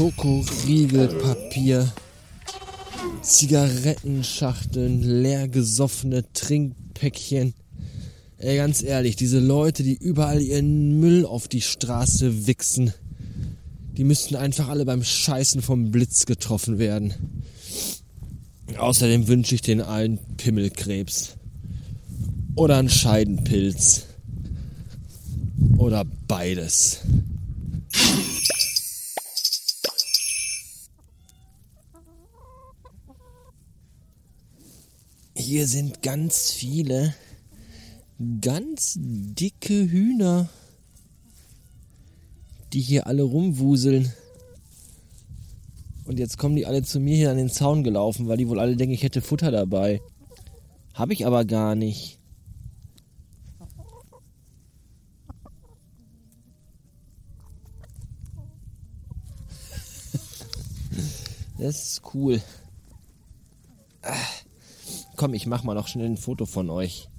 [0.00, 1.92] Schokoriegelpapier,
[3.20, 7.52] Zigarettenschachteln, leer gesoffene Trinkpäckchen.
[8.38, 12.94] Ey, ganz ehrlich, diese Leute, die überall ihren Müll auf die Straße wichsen,
[13.98, 17.12] die müssten einfach alle beim Scheißen vom Blitz getroffen werden.
[18.78, 21.36] Außerdem wünsche ich den allen Pimmelkrebs.
[22.54, 24.04] Oder einen Scheidenpilz.
[25.76, 27.00] Oder beides.
[35.50, 37.12] Hier sind ganz viele
[38.40, 40.48] ganz dicke Hühner,
[42.72, 44.12] die hier alle rumwuseln.
[46.04, 48.60] Und jetzt kommen die alle zu mir hier an den Zaun gelaufen, weil die wohl
[48.60, 50.00] alle denken, ich hätte Futter dabei.
[50.94, 52.20] Habe ich aber gar nicht.
[61.58, 62.40] Das ist cool.
[65.20, 67.10] Komm, ich mach mal noch schnell ein Foto von euch.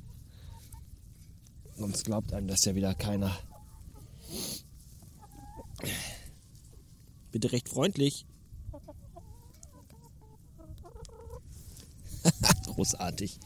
[1.77, 3.31] Sonst glaubt einem das ja wieder keiner.
[7.31, 8.25] Bitte recht freundlich.
[12.66, 13.39] Großartig.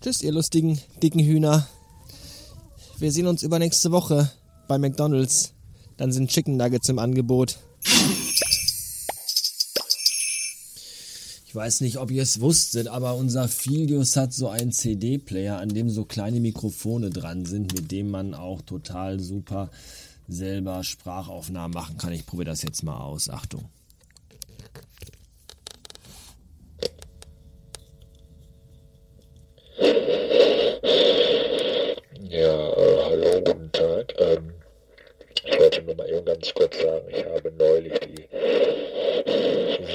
[0.00, 1.68] Tschüss, ihr lustigen, dicken Hühner.
[2.96, 4.32] Wir sehen uns übernächste Woche
[4.68, 5.52] bei McDonalds.
[5.98, 7.58] Dann sind Chicken Nuggets im Angebot.
[11.54, 15.68] Ich weiß nicht, ob ihr es wusstet, aber unser Filius hat so einen CD-Player, an
[15.68, 19.70] dem so kleine Mikrofone dran sind, mit dem man auch total super
[20.26, 22.12] selber Sprachaufnahmen machen kann.
[22.12, 23.30] Ich probiere das jetzt mal aus.
[23.30, 23.66] Achtung.
[32.30, 34.12] Ja, äh, hallo, guten Tag.
[34.18, 34.54] Ähm,
[35.44, 38.24] ich wollte nur mal eben ganz kurz sagen, ich habe neulich die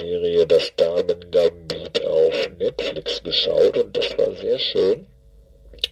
[0.09, 5.06] Serie Das Damen-Gambit auf Netflix geschaut und das war sehr schön.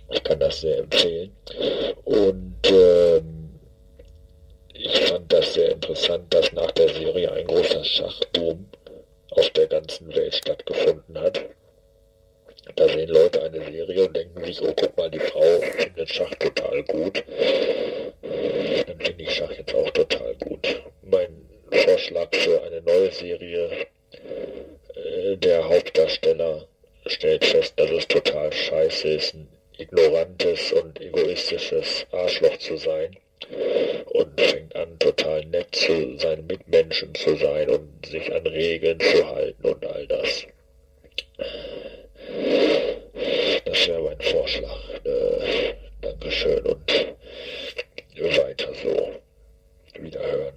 [0.09, 1.31] Ich kann das sehr empfehlen.
[2.03, 3.59] Und ähm,
[4.73, 8.65] ich fand das sehr interessant, dass nach der Serie ein großer Schachboom
[9.31, 11.39] auf der ganzen Welt stattgefunden hat.
[12.75, 16.33] Da sehen Leute eine Serie und denken sich, oh guck mal, die Frau findet Schach
[16.39, 17.23] total gut.
[18.87, 20.81] Dann finde ich Schach jetzt auch total gut.
[21.03, 23.87] Mein Vorschlag für eine neue Serie,
[24.95, 26.67] äh, der Hauptdarsteller
[27.05, 33.15] stellt fest, dass es total scheiße ist, ein ignorantes und egoistisches Arschloch zu sein
[34.05, 39.27] und fängt an, total nett zu seinen Mitmenschen zu sein und sich an Regeln zu
[39.27, 40.45] halten und all das.
[43.65, 44.89] Das wäre mein Vorschlag.
[45.03, 46.91] Äh, Dankeschön und
[48.37, 50.01] weiter so.
[50.01, 50.53] Wiederhören.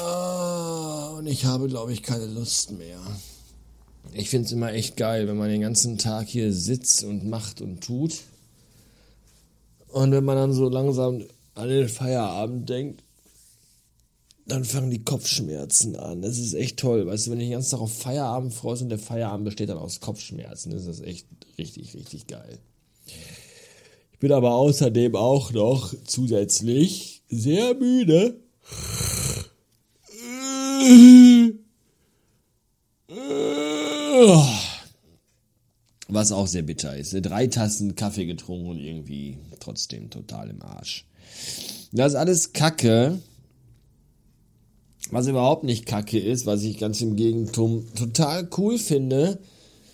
[0.00, 2.98] Ah, und ich habe, glaube ich, keine Lust mehr.
[4.12, 7.60] Ich finde es immer echt geil, wenn man den ganzen Tag hier sitzt und macht
[7.60, 8.20] und tut.
[9.88, 13.02] Und wenn man dann so langsam an den Feierabend denkt,
[14.46, 16.20] dann fangen die Kopfschmerzen an.
[16.20, 17.06] Das ist echt toll.
[17.06, 19.78] Weißt du, wenn ich den ganzen Tag auf Feierabend freust und der Feierabend besteht dann
[19.78, 21.26] aus Kopfschmerzen, das ist echt
[21.56, 22.58] richtig, richtig geil.
[24.12, 28.40] Ich bin aber außerdem auch noch zusätzlich sehr müde.
[36.08, 37.12] Was auch sehr bitter ist.
[37.22, 41.06] Drei Tassen Kaffee getrunken und irgendwie trotzdem total im Arsch.
[41.92, 43.20] Das ist alles Kacke.
[45.10, 49.38] Was überhaupt nicht kacke ist, was ich ganz im Gegenteil total cool finde.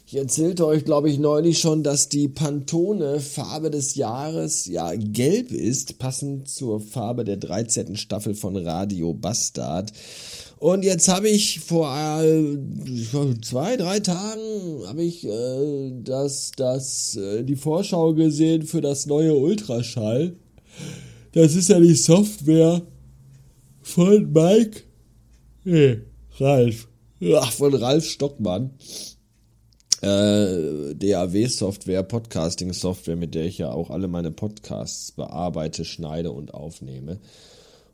[0.07, 5.53] Ich erzählte euch, glaube ich, neulich schon, dass die Pantone Farbe des Jahres ja gelb
[5.53, 7.97] ist, passend zur Farbe der 13.
[7.97, 9.93] Staffel von Radio Bastard.
[10.61, 11.91] Und jetzt habe ich vor
[12.23, 12.59] äh,
[13.41, 19.35] zwei, drei Tagen habe ich äh, das, das, äh, die Vorschau gesehen für das neue
[19.35, 20.37] Ultraschall.
[21.33, 22.83] Das ist ja die Software
[23.81, 24.83] von Mike
[25.65, 26.03] Nee,
[26.39, 26.89] Ralf.
[27.37, 28.71] Ach, von Ralf Stockmann.
[30.03, 37.19] Äh, DAW-Software, Podcasting-Software, mit der ich ja auch alle meine Podcasts bearbeite, schneide und aufnehme.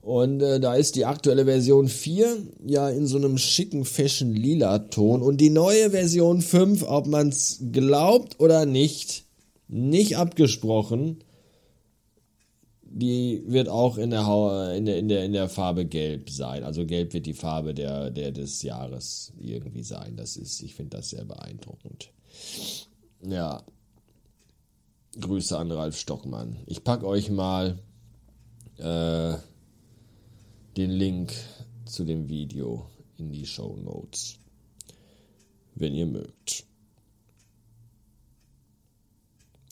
[0.07, 4.79] Und äh, da ist die aktuelle Version 4 ja in so einem schicken Fashion lila
[4.79, 9.25] Ton und die neue Version 5, ob man es glaubt oder nicht,
[9.67, 11.25] nicht abgesprochen,
[12.85, 16.63] die wird auch in der, in der, in der, in der Farbe gelb sein.
[16.63, 20.15] Also gelb wird die Farbe der, der des Jahres irgendwie sein.
[20.17, 22.13] Das ist, ich finde das sehr beeindruckend.
[23.27, 23.61] Ja.
[25.21, 26.59] Grüße an Ralf Stockmann.
[26.67, 27.81] Ich packe euch mal
[28.79, 29.35] äh,
[30.77, 31.33] den Link
[31.87, 32.87] zu dem Video
[33.17, 34.37] in die Show Notes,
[35.75, 36.65] wenn ihr mögt.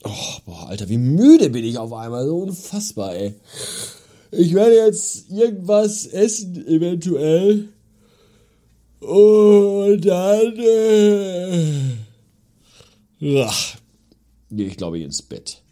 [0.02, 2.26] Oh, boah, Alter, wie müde bin ich auf einmal.
[2.26, 3.34] So unfassbar, ey.
[4.30, 7.68] Ich werde jetzt irgendwas essen, eventuell.
[9.00, 10.56] Und dann.
[10.58, 11.96] Äh,
[13.44, 13.78] ach,
[14.50, 15.62] gehe ich, glaube ich, ins Bett.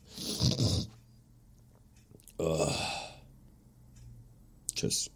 [2.38, 2.68] Oh.
[4.74, 5.10] Tschüss.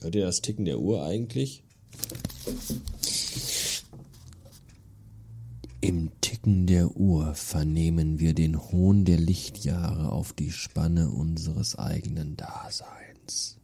[0.00, 1.62] Hört ihr das Ticken der Uhr eigentlich?
[5.80, 12.36] Im Ticken der Uhr vernehmen wir den Hohn der Lichtjahre auf die Spanne unseres eigenen
[12.36, 13.56] Daseins.